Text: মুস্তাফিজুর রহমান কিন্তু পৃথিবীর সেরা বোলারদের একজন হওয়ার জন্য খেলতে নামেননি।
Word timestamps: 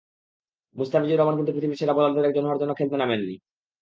মুস্তাফিজুর 0.75 1.17
রহমান 1.19 1.35
কিন্তু 1.37 1.53
পৃথিবীর 1.53 1.79
সেরা 1.79 1.93
বোলারদের 1.93 2.27
একজন 2.27 2.43
হওয়ার 2.43 2.61
জন্য 2.61 2.71
খেলতে 2.75 2.95
নামেননি। 2.97 3.35